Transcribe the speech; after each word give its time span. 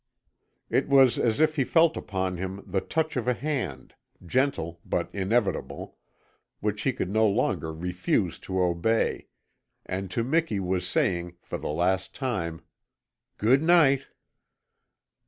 It 0.71 0.89
was 0.89 1.19
as 1.19 1.39
if 1.39 1.57
he 1.57 1.63
felt 1.63 1.95
upon 1.95 2.37
him 2.37 2.63
the 2.65 2.81
touch 2.81 3.15
of 3.15 3.27
a 3.27 3.35
hand, 3.35 3.93
gentle 4.25 4.79
but 4.83 5.11
inevitable, 5.13 5.95
which 6.59 6.81
he 6.81 6.91
could 6.91 7.11
no 7.11 7.27
longer 7.27 7.71
refuse 7.71 8.39
to 8.39 8.59
obey, 8.61 9.27
and 9.85 10.09
to 10.09 10.23
Miki 10.23 10.59
was 10.59 10.87
saying, 10.87 11.35
for 11.43 11.59
the 11.59 11.69
last 11.69 12.15
time: 12.15 12.61
"Good 13.37 13.61
night!" 13.61 14.07